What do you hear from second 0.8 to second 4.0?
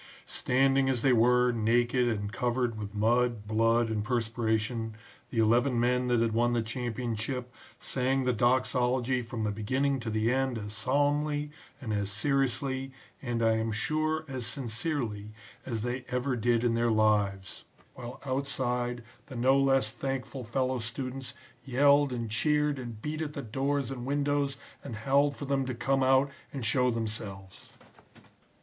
as they were, naked and covered with mud, blood